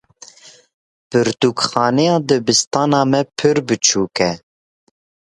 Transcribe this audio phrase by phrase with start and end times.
[1.09, 4.31] Pirtûkxaneya dibistana me pir biçûk e.